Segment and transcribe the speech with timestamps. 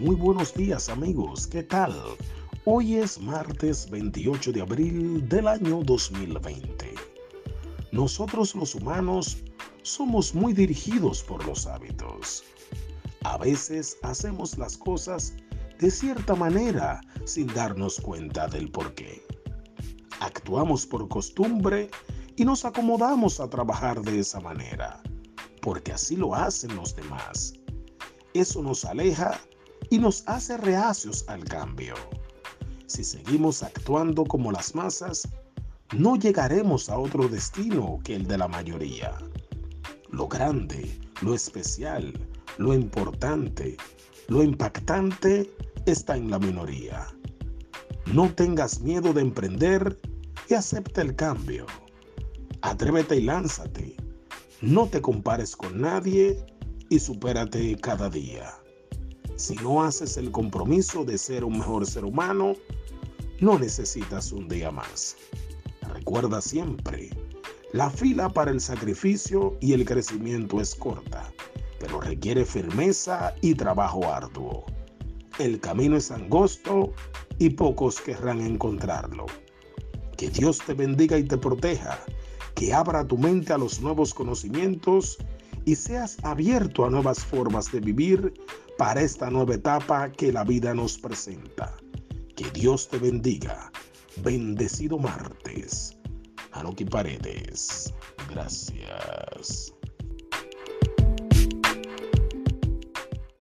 [0.00, 1.92] Muy buenos días amigos, ¿qué tal?
[2.64, 6.94] Hoy es martes 28 de abril del año 2020.
[7.90, 9.38] Nosotros los humanos
[9.82, 12.44] somos muy dirigidos por los hábitos.
[13.24, 15.34] A veces hacemos las cosas
[15.80, 19.20] de cierta manera sin darnos cuenta del por qué.
[20.20, 21.90] Actuamos por costumbre
[22.36, 25.02] y nos acomodamos a trabajar de esa manera,
[25.60, 27.54] porque así lo hacen los demás.
[28.32, 29.40] Eso nos aleja
[29.90, 31.94] y nos hace reacios al cambio.
[32.86, 35.28] Si seguimos actuando como las masas,
[35.96, 39.16] no llegaremos a otro destino que el de la mayoría.
[40.10, 42.12] Lo grande, lo especial,
[42.58, 43.76] lo importante,
[44.28, 45.50] lo impactante
[45.86, 47.06] está en la minoría.
[48.12, 49.98] No tengas miedo de emprender
[50.48, 51.66] y acepta el cambio.
[52.62, 53.96] Atrévete y lánzate.
[54.60, 56.44] No te compares con nadie
[56.88, 58.54] y supérate cada día.
[59.38, 62.54] Si no haces el compromiso de ser un mejor ser humano,
[63.38, 65.16] no necesitas un día más.
[65.94, 67.10] Recuerda siempre,
[67.72, 71.32] la fila para el sacrificio y el crecimiento es corta,
[71.78, 74.66] pero requiere firmeza y trabajo arduo.
[75.38, 76.92] El camino es angosto
[77.38, 79.26] y pocos querrán encontrarlo.
[80.16, 81.96] Que Dios te bendiga y te proteja,
[82.56, 85.16] que abra tu mente a los nuevos conocimientos
[85.64, 88.34] y seas abierto a nuevas formas de vivir
[88.78, 91.76] para esta nueva etapa que la vida nos presenta.
[92.36, 93.70] Que Dios te bendiga.
[94.22, 95.98] Bendecido martes.
[96.52, 97.92] Anoki Paredes.
[98.30, 99.74] Gracias.